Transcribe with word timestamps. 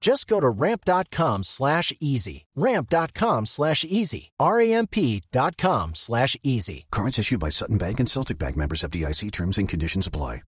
Just 0.00 0.28
go 0.28 0.40
to 0.40 0.48
ramp.com 0.48 1.42
slash 1.42 1.92
easy. 2.00 2.46
Ramp.com 2.56 3.46
slash 3.46 3.84
easy. 3.84 4.30
R-A-M-P.com 4.40 5.94
slash 5.94 6.36
easy. 6.42 6.86
Cards 6.90 7.18
issued 7.18 7.40
by 7.40 7.50
Sutton 7.50 7.78
Bank 7.78 8.00
and 8.00 8.08
Celtic 8.08 8.38
Bank 8.38 8.56
members 8.56 8.84
of 8.84 8.90
DIC 8.90 9.30
terms 9.32 9.58
and 9.58 9.68
conditions 9.68 10.06
apply. 10.06 10.42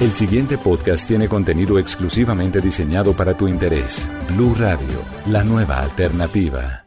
El 0.00 0.14
siguiente 0.14 0.56
podcast 0.58 1.06
tiene 1.06 1.28
contenido 1.28 1.78
exclusivamente 1.78 2.60
diseñado 2.60 3.14
para 3.14 3.34
tu 3.34 3.48
interés. 3.48 4.08
Blue 4.28 4.54
Radio, 4.54 5.02
la 5.26 5.44
nueva 5.44 5.78
alternativa. 5.80 6.84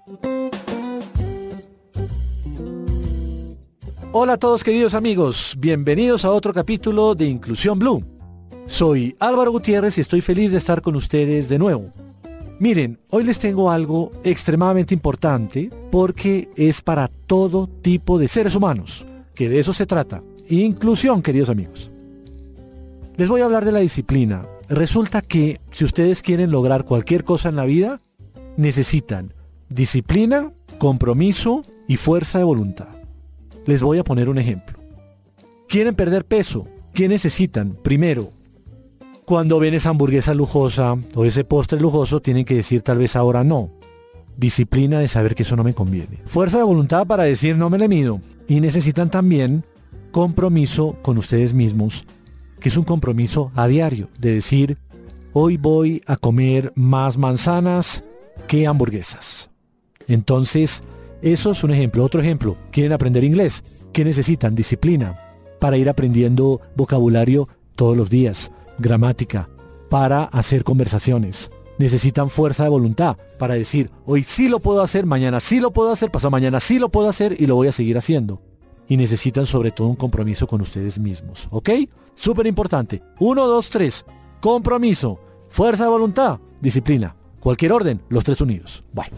Hola 4.12 4.34
a 4.34 4.38
todos 4.38 4.64
queridos 4.64 4.96
amigos, 4.96 5.56
bienvenidos 5.60 6.26
a 6.26 6.32
otro 6.32 6.52
capítulo 6.52 7.14
de 7.14 7.28
Inclusión 7.28 7.78
Blue. 7.78 8.04
Soy 8.70 9.16
Álvaro 9.20 9.52
Gutiérrez 9.52 9.98
y 9.98 10.02
estoy 10.02 10.22
feliz 10.22 10.52
de 10.52 10.60
estar 10.60 10.84
con 10.84 10.96
ustedes 10.96 11.50
de 11.50 11.58
nuevo. 11.58 11.92
Miren, 12.60 13.00
hoy 13.10 13.24
les 13.24 13.40
tengo 13.40 13.72
algo 13.72 14.12
extremadamente 14.24 14.94
importante 14.94 15.72
porque 15.92 16.50
es 16.56 16.80
para 16.82 17.08
todo 17.08 17.68
tipo 17.68 18.20
de 18.20 18.28
seres 18.28 18.54
humanos, 18.54 19.08
que 19.34 19.50
de 19.50 19.60
eso 19.60 19.74
se 19.74 19.88
trata. 19.88 20.22
Inclusión, 20.50 21.24
queridos 21.24 21.50
amigos. 21.50 21.90
Les 23.18 23.28
voy 23.28 23.42
a 23.42 23.46
hablar 23.46 23.66
de 23.66 23.72
la 23.72 23.80
disciplina. 23.80 24.46
Resulta 24.70 25.24
que 25.24 25.60
si 25.72 25.84
ustedes 25.84 26.22
quieren 26.22 26.52
lograr 26.52 26.86
cualquier 26.86 27.24
cosa 27.24 27.50
en 27.50 27.56
la 27.56 27.66
vida, 27.66 28.00
necesitan 28.56 29.34
disciplina, 29.68 30.54
compromiso 30.78 31.64
y 31.88 31.98
fuerza 31.98 32.38
de 32.38 32.44
voluntad. 32.44 32.90
Les 33.66 33.82
voy 33.82 33.98
a 33.98 34.04
poner 34.04 34.30
un 34.30 34.38
ejemplo. 34.38 34.78
¿Quieren 35.68 35.96
perder 35.96 36.24
peso? 36.24 36.68
¿Qué 36.94 37.08
necesitan? 37.10 37.76
Primero, 37.82 38.30
cuando 39.30 39.60
ven 39.60 39.76
esa 39.76 39.92
hamburguesa 39.92 40.34
lujosa 40.34 40.98
o 41.14 41.24
ese 41.24 41.44
postre 41.44 41.80
lujoso, 41.80 42.20
tienen 42.20 42.46
que 42.46 42.56
decir 42.56 42.82
tal 42.82 42.98
vez 42.98 43.16
ahora 43.16 43.44
no. 43.44 43.70
Disciplina 44.36 44.98
de 44.98 45.08
saber 45.08 45.36
que 45.36 45.44
eso 45.44 45.56
no 45.56 45.64
me 45.64 45.76
conviene. 45.76 46.18
Fuerza 46.26 46.58
de 46.58 46.64
voluntad 46.64 47.06
para 47.06 47.26
decir 47.26 47.56
no 47.56 47.70
me 47.70 47.78
le 47.78 47.88
mido. 47.88 48.22
Y 48.48 48.60
necesitan 48.60 49.12
también 49.12 49.64
compromiso 50.10 50.98
con 51.04 51.20
ustedes 51.20 51.54
mismos, 51.54 52.08
que 52.60 52.70
es 52.70 52.78
un 52.78 52.86
compromiso 52.86 53.52
a 53.54 53.68
diario, 53.68 54.10
de 54.18 54.34
decir, 54.34 54.80
hoy 55.34 55.58
voy 55.58 56.02
a 56.08 56.16
comer 56.16 56.74
más 56.74 57.20
manzanas 57.20 58.04
que 58.48 58.66
hamburguesas. 58.66 59.52
Entonces, 60.08 60.82
eso 61.22 61.52
es 61.52 61.64
un 61.64 61.70
ejemplo. 61.70 62.04
Otro 62.04 62.20
ejemplo, 62.20 62.58
quieren 62.72 62.94
aprender 62.94 63.24
inglés. 63.24 63.64
¿Qué 63.94 64.04
necesitan? 64.04 64.56
Disciplina 64.56 65.20
para 65.60 65.78
ir 65.78 65.88
aprendiendo 65.88 66.62
vocabulario 66.76 67.48
todos 67.76 67.96
los 67.96 68.10
días, 68.10 68.52
gramática, 68.80 69.50
para 69.90 70.24
hacer 70.26 70.64
conversaciones. 70.64 71.52
Necesitan 71.78 72.30
fuerza 72.30 72.64
de 72.64 72.70
voluntad 72.70 73.18
para 73.38 73.54
decir, 73.54 73.90
hoy 74.06 74.24
sí 74.24 74.50
lo 74.50 74.60
puedo 74.60 74.82
hacer, 74.82 75.06
mañana 75.06 75.40
sí 75.40 75.60
lo 75.60 75.72
puedo 75.72 75.92
hacer, 75.92 76.12
pasado 76.12 76.32
mañana 76.32 76.60
sí 76.60 76.78
lo 76.78 76.90
puedo 76.90 77.08
hacer 77.08 77.40
y 77.40 77.46
lo 77.46 77.56
voy 77.56 77.68
a 77.70 77.72
seguir 77.72 77.98
haciendo. 77.98 78.42
Y 78.88 78.98
necesitan 78.98 79.46
sobre 79.46 79.72
todo 79.72 79.88
un 79.88 79.96
compromiso 79.96 80.48
con 80.48 80.62
ustedes 80.62 81.00
mismos, 81.00 81.48
¿ok? 81.52 81.70
Súper 82.16 82.48
importante. 82.48 83.02
Uno, 83.20 83.48
dos, 83.48 83.70
tres. 83.70 84.06
Compromiso, 84.42 85.20
fuerza 85.48 85.86
de 85.86 85.90
voluntad, 85.90 86.40
disciplina. 86.60 87.16
Cualquier 87.40 87.72
orden, 87.72 88.02
los 88.10 88.24
tres 88.24 88.42
unidos. 88.42 88.84
Bye. 88.92 89.10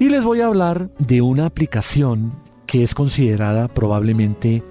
Y 0.00 0.08
les 0.08 0.24
voy 0.24 0.40
a 0.40 0.46
hablar 0.46 0.90
de 0.98 1.20
una 1.20 1.46
aplicación 1.46 2.32
que 2.70 2.84
es 2.84 2.94
considerada 2.94 3.66
probablemente 3.66 4.62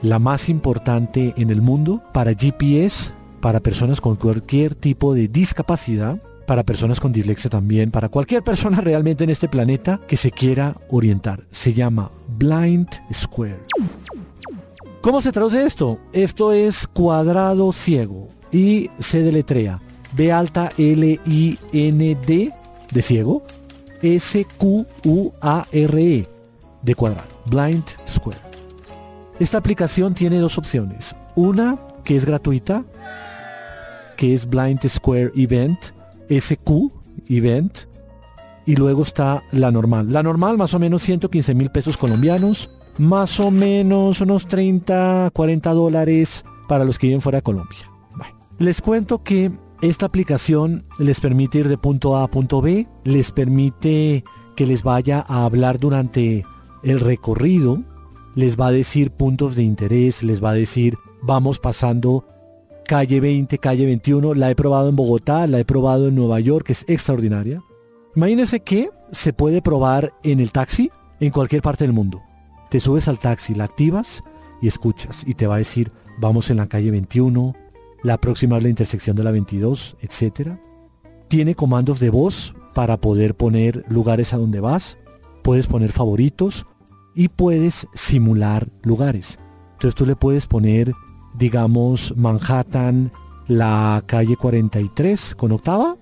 la 0.00 0.18
más 0.18 0.48
importante 0.48 1.34
en 1.36 1.50
el 1.50 1.60
mundo 1.60 2.02
para 2.14 2.32
GPS, 2.32 3.12
para 3.42 3.60
personas 3.60 4.00
con 4.00 4.16
cualquier 4.16 4.74
tipo 4.74 5.12
de 5.12 5.28
discapacidad, 5.28 6.18
para 6.46 6.62
personas 6.62 6.98
con 6.98 7.12
dislexia 7.12 7.50
también, 7.50 7.90
para 7.90 8.08
cualquier 8.08 8.42
persona 8.42 8.80
realmente 8.84 9.24
en 9.24 9.30
este 9.30 9.50
planeta 9.50 10.00
que 10.08 10.16
se 10.16 10.30
quiera 10.30 10.80
orientar. 10.88 11.42
Se 11.50 11.74
llama 11.74 12.10
Blind 12.38 12.88
Square. 13.12 13.60
¿Cómo 15.02 15.20
se 15.20 15.30
traduce 15.30 15.66
esto? 15.66 15.98
Esto 16.14 16.52
es 16.52 16.86
cuadrado 16.86 17.70
ciego 17.72 18.30
y 18.50 18.88
se 18.98 19.22
deletrea 19.22 19.82
B 20.16 20.32
alta 20.32 20.72
L 20.78 21.20
I 21.26 21.58
N 21.74 22.16
D 22.26 22.50
de 22.90 23.02
ciego 23.02 23.42
S-Q-U-A-R-E 24.00 24.72
de 26.82 26.94
cuadrado, 26.94 27.28
Blind 27.46 27.84
Square. 28.06 28.38
Esta 29.38 29.58
aplicación 29.58 30.14
tiene 30.14 30.38
dos 30.38 30.58
opciones. 30.58 31.16
Una 31.34 31.78
que 32.04 32.16
es 32.16 32.26
gratuita, 32.26 32.84
que 34.16 34.34
es 34.34 34.48
Blind 34.48 34.86
Square 34.86 35.32
Event, 35.34 35.78
SQ 36.28 36.70
Event, 37.28 37.78
y 38.66 38.76
luego 38.76 39.02
está 39.02 39.42
la 39.50 39.70
normal. 39.70 40.12
La 40.12 40.22
normal 40.22 40.56
más 40.56 40.74
o 40.74 40.78
menos 40.78 41.02
115 41.02 41.54
mil 41.54 41.70
pesos 41.70 41.96
colombianos, 41.96 42.70
más 42.98 43.40
o 43.40 43.50
menos 43.50 44.20
unos 44.20 44.46
30, 44.46 45.30
40 45.32 45.70
dólares 45.74 46.44
para 46.68 46.84
los 46.84 46.98
que 46.98 47.08
viven 47.08 47.20
fuera 47.20 47.38
de 47.38 47.42
Colombia. 47.42 47.78
Les 48.58 48.80
cuento 48.80 49.22
que 49.24 49.50
esta 49.80 50.06
aplicación 50.06 50.86
les 50.98 51.18
permite 51.18 51.58
ir 51.58 51.68
de 51.68 51.78
punto 51.78 52.16
A 52.16 52.22
a 52.22 52.30
punto 52.30 52.62
B, 52.62 52.86
les 53.02 53.32
permite 53.32 54.22
que 54.54 54.66
les 54.66 54.84
vaya 54.84 55.24
a 55.26 55.44
hablar 55.44 55.78
durante 55.78 56.44
el 56.82 57.00
recorrido, 57.00 57.82
les 58.34 58.58
va 58.58 58.68
a 58.68 58.72
decir 58.72 59.10
puntos 59.10 59.56
de 59.56 59.62
interés, 59.62 60.22
les 60.22 60.42
va 60.42 60.50
a 60.50 60.54
decir 60.54 60.96
vamos 61.22 61.58
pasando 61.58 62.26
calle 62.84 63.20
20, 63.20 63.58
calle 63.58 63.86
21, 63.86 64.34
la 64.34 64.50
he 64.50 64.54
probado 64.54 64.88
en 64.88 64.96
Bogotá, 64.96 65.46
la 65.46 65.60
he 65.60 65.64
probado 65.64 66.08
en 66.08 66.14
Nueva 66.14 66.40
York, 66.40 66.70
es 66.70 66.84
extraordinaria. 66.88 67.62
Imagínense 68.14 68.60
que 68.60 68.90
se 69.10 69.32
puede 69.32 69.62
probar 69.62 70.12
en 70.22 70.40
el 70.40 70.52
taxi 70.52 70.90
en 71.20 71.30
cualquier 71.30 71.62
parte 71.62 71.84
del 71.84 71.92
mundo. 71.92 72.20
Te 72.70 72.80
subes 72.80 73.08
al 73.08 73.20
taxi, 73.20 73.54
la 73.54 73.64
activas 73.64 74.22
y 74.60 74.68
escuchas 74.68 75.24
y 75.26 75.34
te 75.34 75.46
va 75.46 75.56
a 75.56 75.58
decir 75.58 75.92
vamos 76.18 76.50
en 76.50 76.58
la 76.58 76.68
calle 76.68 76.90
21, 76.90 77.54
la 78.02 78.18
próxima 78.18 78.56
es 78.56 78.62
la 78.62 78.68
intersección 78.68 79.16
de 79.16 79.24
la 79.24 79.30
22, 79.30 79.96
etc. 80.00 80.58
Tiene 81.28 81.54
comandos 81.54 82.00
de 82.00 82.10
voz 82.10 82.54
para 82.74 83.00
poder 83.00 83.34
poner 83.34 83.84
lugares 83.88 84.34
a 84.34 84.38
donde 84.38 84.60
vas, 84.60 84.98
puedes 85.42 85.66
poner 85.66 85.92
favoritos 85.92 86.66
y 87.14 87.28
puedes 87.28 87.86
simular 87.94 88.68
lugares. 88.82 89.38
Entonces 89.72 89.94
tú 89.94 90.06
le 90.06 90.16
puedes 90.16 90.46
poner, 90.46 90.92
digamos, 91.34 92.14
Manhattan, 92.16 93.10
la 93.48 94.02
calle 94.06 94.36
43 94.36 95.34
con 95.34 95.52
octava 95.52 95.96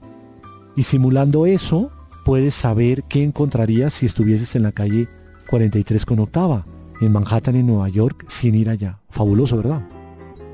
y 0.76 0.82
simulando 0.82 1.46
eso 1.46 1.90
puedes 2.24 2.54
saber 2.54 3.04
qué 3.04 3.22
encontrarías 3.22 3.94
si 3.94 4.06
estuvieses 4.06 4.54
en 4.54 4.62
la 4.62 4.72
calle 4.72 5.08
43 5.48 6.04
con 6.04 6.20
octava, 6.20 6.66
en 7.00 7.12
Manhattan, 7.12 7.56
en 7.56 7.66
Nueva 7.66 7.88
York, 7.88 8.24
sin 8.28 8.54
ir 8.54 8.68
allá. 8.68 9.00
Fabuloso, 9.08 9.56
¿verdad? 9.56 9.88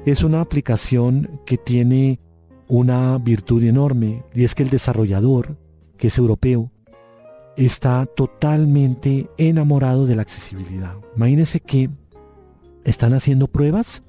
es 0.07 0.23
una 0.23 0.41
aplicación 0.41 1.41
que 1.45 1.57
tiene 1.57 2.21
una 2.69 3.19
virtud 3.19 3.65
enorme 3.65 4.23
y 4.33 4.45
es 4.45 4.55
que 4.55 4.63
el 4.63 4.71
desarrollador, 4.71 5.59
que 5.99 6.07
es 6.07 6.19
europeo, 6.19 6.71
está 7.57 8.07
totalmente 8.07 9.31
enamorado 9.39 10.07
de 10.07 10.17
la 10.17 10.23
accesibilidad. 10.23 10.97
Imagínense 11.17 11.61
que 11.61 11.91
están 12.85 13.15
haciendo 13.15 13.49
pruebas 13.49 14.03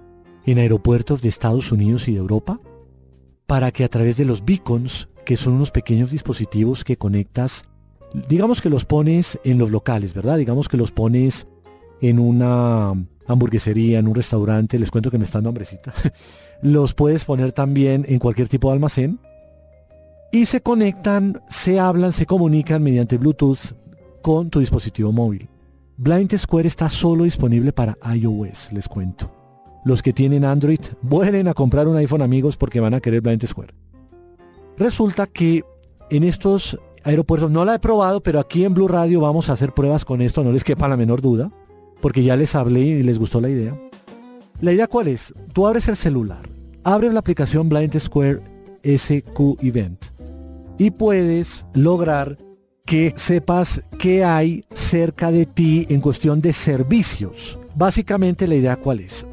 en 0.45 0.59
aeropuertos 0.59 1.21
de 1.21 1.29
Estados 1.29 1.71
Unidos 1.71 2.07
y 2.07 2.13
de 2.13 2.19
Europa 2.19 2.59
para 3.45 3.71
que 3.71 3.83
a 3.83 3.89
través 3.89 4.17
de 4.17 4.25
los 4.25 4.43
beacons, 4.43 5.09
que 5.25 5.37
son 5.37 5.53
unos 5.53 5.71
pequeños 5.71 6.11
dispositivos 6.11 6.83
que 6.83 6.97
conectas, 6.97 7.65
digamos 8.29 8.61
que 8.61 8.69
los 8.69 8.85
pones 8.85 9.39
en 9.43 9.57
los 9.57 9.71
locales, 9.71 10.13
¿verdad? 10.13 10.37
Digamos 10.37 10.67
que 10.67 10.77
los 10.77 10.91
pones 10.91 11.47
en 12.01 12.19
una 12.19 12.93
hamburguesería, 13.27 13.99
en 13.99 14.07
un 14.07 14.15
restaurante, 14.15 14.79
les 14.79 14.91
cuento 14.91 15.11
que 15.11 15.17
me 15.17 15.25
están 15.25 15.39
dando 15.39 15.49
hambrecita. 15.49 15.93
Los 16.61 16.93
puedes 16.93 17.25
poner 17.25 17.51
también 17.51 18.05
en 18.07 18.19
cualquier 18.19 18.47
tipo 18.47 18.69
de 18.69 18.75
almacén. 18.75 19.19
Y 20.37 20.45
se 20.45 20.61
conectan, 20.61 21.41
se 21.49 21.79
hablan, 21.79 22.13
se 22.13 22.27
comunican 22.27 22.83
mediante 22.83 23.17
Bluetooth 23.17 23.73
con 24.21 24.51
tu 24.51 24.59
dispositivo 24.59 25.11
móvil. 25.11 25.49
Blind 25.97 26.37
Square 26.37 26.67
está 26.67 26.89
solo 26.89 27.23
disponible 27.23 27.73
para 27.73 27.97
iOS, 28.13 28.71
les 28.71 28.87
cuento. 28.87 29.31
Los 29.83 30.03
que 30.03 30.13
tienen 30.13 30.45
Android, 30.45 30.79
vuelen 31.01 31.47
a 31.47 31.55
comprar 31.55 31.87
un 31.87 31.95
iPhone 31.95 32.21
amigos 32.21 32.55
porque 32.55 32.79
van 32.79 32.93
a 32.93 32.99
querer 32.99 33.21
Blind 33.21 33.47
Square. 33.47 33.73
Resulta 34.77 35.25
que 35.25 35.63
en 36.11 36.23
estos 36.23 36.79
aeropuertos, 37.03 37.49
no 37.49 37.65
la 37.65 37.73
he 37.73 37.79
probado, 37.79 38.21
pero 38.21 38.39
aquí 38.39 38.63
en 38.63 38.75
Blue 38.75 38.87
Radio 38.87 39.21
vamos 39.21 39.49
a 39.49 39.53
hacer 39.53 39.73
pruebas 39.73 40.05
con 40.05 40.21
esto, 40.21 40.43
no 40.43 40.51
les 40.51 40.63
quepa 40.63 40.87
la 40.87 40.97
menor 40.97 41.19
duda, 41.19 41.51
porque 41.99 42.21
ya 42.21 42.35
les 42.35 42.53
hablé 42.53 42.81
y 42.81 43.01
les 43.01 43.17
gustó 43.17 43.41
la 43.41 43.49
idea. 43.49 43.75
La 44.61 44.71
idea 44.71 44.85
cuál 44.85 45.07
es? 45.07 45.33
Tú 45.51 45.65
abres 45.65 45.87
el 45.87 45.95
celular, 45.95 46.47
abres 46.83 47.11
la 47.11 47.21
aplicación 47.21 47.69
Blind 47.69 47.97
Square 47.97 48.39
SQ 48.83 49.63
Event 49.63 50.16
y 50.77 50.91
puedes 50.91 51.65
lograr 51.73 52.37
que 52.85 53.13
sepas 53.17 53.83
qué 53.99 54.23
hay 54.23 54.63
cerca 54.73 55.31
de 55.31 55.45
ti 55.45 55.85
en 55.89 55.99
cuestión 55.99 56.41
de 56.41 56.53
servicios. 56.53 57.59
Básicamente 57.75 58.47
la 58.47 58.55
idea 58.55 58.77
cuál 58.77 59.01
es? 59.01 59.25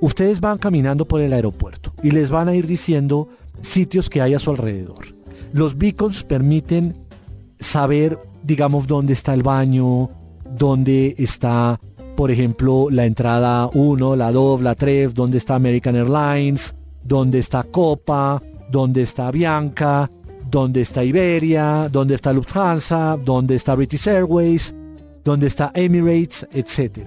Ustedes 0.00 0.40
van 0.40 0.58
caminando 0.58 1.06
por 1.06 1.20
el 1.20 1.32
aeropuerto 1.32 1.92
y 2.02 2.12
les 2.12 2.30
van 2.30 2.48
a 2.48 2.54
ir 2.54 2.66
diciendo 2.66 3.28
sitios 3.62 4.08
que 4.08 4.22
hay 4.22 4.34
a 4.34 4.38
su 4.38 4.50
alrededor. 4.50 5.06
Los 5.52 5.76
beacons 5.76 6.22
permiten 6.22 6.94
saber, 7.58 8.18
digamos, 8.42 8.86
dónde 8.86 9.12
está 9.12 9.34
el 9.34 9.42
baño, 9.42 10.08
dónde 10.56 11.14
está, 11.18 11.80
por 12.16 12.30
ejemplo, 12.30 12.88
la 12.90 13.04
entrada 13.04 13.68
1, 13.74 14.16
la 14.16 14.32
2, 14.32 14.62
la 14.62 14.74
3, 14.74 15.14
dónde 15.14 15.38
está 15.38 15.56
American 15.56 15.96
Airlines, 15.96 16.74
dónde 17.02 17.38
está 17.40 17.64
Copa, 17.64 18.40
dónde 18.70 19.02
está 19.02 19.30
Bianca, 19.30 20.08
dónde 20.50 20.80
está 20.80 21.04
Iberia, 21.04 21.88
dónde 21.90 22.16
está 22.16 22.32
Lufthansa, 22.32 23.16
dónde 23.16 23.54
está 23.54 23.74
British 23.74 24.08
Airways, 24.08 24.74
dónde 25.24 25.46
está 25.46 25.70
Emirates, 25.74 26.46
etc. 26.52 27.06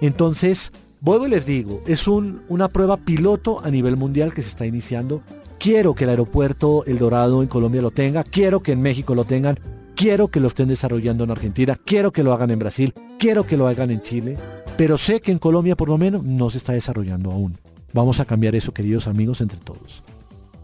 Entonces, 0.00 0.72
vuelvo 1.00 1.26
y 1.26 1.30
les 1.30 1.46
digo, 1.46 1.82
es 1.86 2.06
un, 2.06 2.42
una 2.48 2.68
prueba 2.68 2.96
piloto 2.96 3.64
a 3.64 3.70
nivel 3.70 3.96
mundial 3.96 4.32
que 4.32 4.42
se 4.42 4.50
está 4.50 4.66
iniciando. 4.66 5.22
Quiero 5.58 5.94
que 5.94 6.04
el 6.04 6.10
aeropuerto 6.10 6.84
El 6.86 6.98
Dorado 6.98 7.42
en 7.42 7.48
Colombia 7.48 7.82
lo 7.82 7.90
tenga, 7.90 8.22
quiero 8.24 8.60
que 8.60 8.72
en 8.72 8.82
México 8.82 9.14
lo 9.14 9.24
tengan, 9.24 9.58
quiero 9.94 10.28
que 10.28 10.40
lo 10.40 10.48
estén 10.48 10.68
desarrollando 10.68 11.24
en 11.24 11.30
Argentina, 11.30 11.76
quiero 11.82 12.12
que 12.12 12.22
lo 12.22 12.32
hagan 12.32 12.50
en 12.50 12.58
Brasil, 12.58 12.94
quiero 13.18 13.46
que 13.46 13.56
lo 13.56 13.66
hagan 13.66 13.90
en 13.90 14.02
Chile, 14.02 14.36
pero 14.76 14.98
sé 14.98 15.20
que 15.20 15.32
en 15.32 15.38
Colombia 15.38 15.74
por 15.74 15.88
lo 15.88 15.96
menos 15.96 16.22
no 16.22 16.50
se 16.50 16.58
está 16.58 16.74
desarrollando 16.74 17.32
aún. 17.32 17.56
Vamos 17.94 18.20
a 18.20 18.26
cambiar 18.26 18.54
eso, 18.54 18.74
queridos 18.74 19.08
amigos, 19.08 19.40
entre 19.40 19.58
todos. 19.58 20.02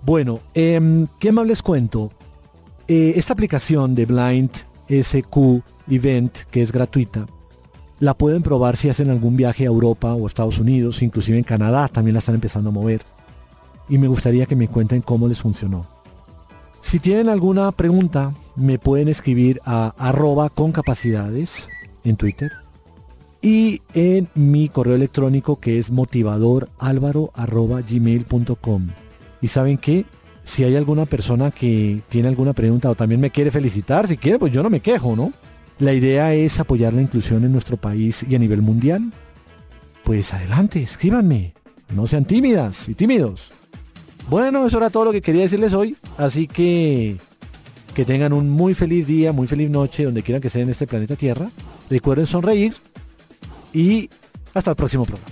Bueno, 0.04 0.40
em, 0.54 1.06
¿qué 1.20 1.30
más 1.30 1.46
les 1.46 1.62
cuento? 1.62 2.10
Eh, 2.88 3.12
esta 3.16 3.34
aplicación 3.34 3.94
de 3.94 4.06
Blind 4.06 4.50
SQ 4.88 5.62
Event, 5.88 6.38
que 6.50 6.60
es 6.60 6.72
gratuita, 6.72 7.28
la 8.00 8.14
pueden 8.14 8.42
probar 8.42 8.76
si 8.76 8.88
hacen 8.88 9.10
algún 9.10 9.36
viaje 9.36 9.62
a 9.62 9.68
Europa 9.68 10.12
o 10.14 10.26
Estados 10.26 10.58
Unidos, 10.58 11.02
inclusive 11.02 11.38
en 11.38 11.44
Canadá 11.44 11.86
también 11.86 12.14
la 12.14 12.18
están 12.18 12.34
empezando 12.34 12.70
a 12.70 12.72
mover. 12.72 13.02
Y 13.88 13.98
me 13.98 14.08
gustaría 14.08 14.46
que 14.46 14.56
me 14.56 14.66
cuenten 14.66 15.02
cómo 15.02 15.28
les 15.28 15.38
funcionó. 15.38 15.86
Si 16.80 16.98
tienen 16.98 17.28
alguna 17.28 17.70
pregunta, 17.70 18.34
me 18.56 18.80
pueden 18.80 19.06
escribir 19.06 19.60
a 19.64 19.94
arroba 19.96 20.50
con 20.50 20.72
capacidades 20.72 21.68
en 22.02 22.16
Twitter 22.16 22.50
y 23.40 23.82
en 23.94 24.28
mi 24.34 24.68
correo 24.68 24.96
electrónico 24.96 25.60
que 25.60 25.78
es 25.78 25.92
motivadoralvaro.gmail.com. 25.92 28.88
¿Y 29.42 29.48
saben 29.48 29.76
qué? 29.76 30.06
Si 30.44 30.64
hay 30.64 30.76
alguna 30.76 31.04
persona 31.04 31.50
que 31.50 32.00
tiene 32.08 32.28
alguna 32.28 32.52
pregunta 32.52 32.90
o 32.90 32.94
también 32.94 33.20
me 33.20 33.30
quiere 33.30 33.50
felicitar, 33.50 34.08
si 34.08 34.16
quiere, 34.16 34.38
pues 34.38 34.52
yo 34.52 34.62
no 34.62 34.70
me 34.70 34.80
quejo, 34.80 35.14
¿no? 35.14 35.32
La 35.78 35.92
idea 35.92 36.32
es 36.32 36.58
apoyar 36.60 36.94
la 36.94 37.02
inclusión 37.02 37.44
en 37.44 37.52
nuestro 37.52 37.76
país 37.76 38.24
y 38.28 38.34
a 38.34 38.38
nivel 38.38 38.62
mundial. 38.62 39.12
Pues 40.04 40.32
adelante, 40.32 40.82
escríbanme. 40.82 41.54
No 41.94 42.06
sean 42.06 42.24
tímidas 42.24 42.88
y 42.88 42.94
tímidos. 42.94 43.50
Bueno, 44.30 44.66
eso 44.66 44.78
era 44.78 44.90
todo 44.90 45.06
lo 45.06 45.12
que 45.12 45.20
quería 45.20 45.42
decirles 45.42 45.74
hoy. 45.74 45.96
Así 46.16 46.46
que 46.46 47.18
que 47.94 48.04
tengan 48.04 48.32
un 48.32 48.48
muy 48.48 48.74
feliz 48.74 49.06
día, 49.06 49.32
muy 49.32 49.46
feliz 49.46 49.70
noche, 49.70 50.04
donde 50.04 50.22
quieran 50.22 50.40
que 50.40 50.48
estén 50.48 50.62
en 50.62 50.70
este 50.70 50.86
planeta 50.86 51.16
Tierra. 51.16 51.50
Recuerden 51.90 52.26
sonreír 52.26 52.74
y 53.72 54.08
hasta 54.54 54.70
el 54.70 54.76
próximo 54.76 55.04
programa. 55.04 55.31